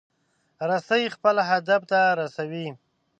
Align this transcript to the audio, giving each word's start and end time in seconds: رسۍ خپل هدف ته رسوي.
رسۍ 0.69 1.03
خپل 1.15 1.35
هدف 1.49 1.81
ته 1.91 1.99
رسوي. 2.19 2.67